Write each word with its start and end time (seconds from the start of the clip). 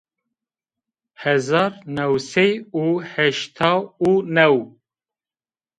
Hezar 1.21 1.71
new 1.97 2.13
sey 2.31 2.51
û 2.81 2.85
heştay 3.11 3.75
û 4.09 4.11
new 4.35 4.55